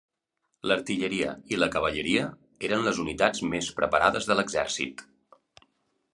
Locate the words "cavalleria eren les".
1.75-3.03